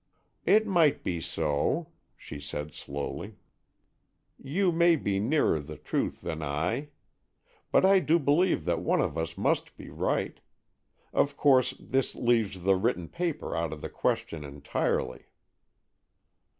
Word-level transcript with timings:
"It 0.47 0.65
might 0.65 1.03
be 1.03 1.21
so," 1.21 1.91
she 2.17 2.39
said 2.39 2.73
slowly; 2.73 3.35
"you 4.41 4.71
may 4.71 4.95
be 4.95 5.19
nearer 5.19 5.59
the 5.59 5.77
truth 5.77 6.21
than 6.21 6.41
I. 6.41 6.89
But 7.71 7.85
I 7.85 7.99
do 7.99 8.17
believe 8.17 8.65
that 8.65 8.81
one 8.81 8.99
of 8.99 9.15
us 9.15 9.37
must 9.37 9.77
be 9.77 9.89
right. 9.91 10.39
Of 11.13 11.37
course, 11.37 11.75
this 11.79 12.15
leaves 12.15 12.61
the 12.61 12.77
written 12.77 13.09
paper 13.09 13.55
out 13.55 13.71
of 13.71 13.81
the 13.81 13.89
question 13.89 14.43
entirely." 14.43 15.25